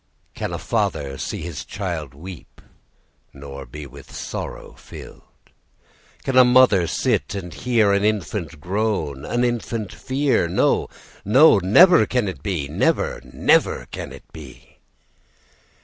Can 0.33 0.51
a 0.51 0.57
father 0.57 1.15
see 1.19 1.43
his 1.43 1.63
child 1.63 2.15
Weep, 2.15 2.59
nor 3.33 3.67
be 3.67 3.85
with 3.85 4.11
sorrow 4.15 4.73
filled? 4.73 5.21
Can 6.23 6.35
a 6.39 6.43
mother 6.43 6.87
sit 6.87 7.35
and 7.35 7.53
hear 7.53 7.93
An 7.93 8.03
infant 8.03 8.59
groan, 8.59 9.25
an 9.25 9.43
infant 9.43 9.93
fear? 9.93 10.47
No, 10.47 10.89
no! 11.23 11.59
never 11.59 12.07
can 12.07 12.27
it 12.27 12.41
be! 12.41 12.67
Never, 12.67 13.21
never 13.23 13.85
can 13.91 14.11
it 14.11 14.23
be! 14.33 14.79